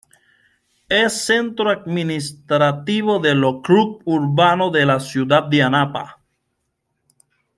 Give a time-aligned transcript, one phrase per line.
[0.89, 6.23] Es centro administrativo del ókrug urbano Ciudad de Anapa.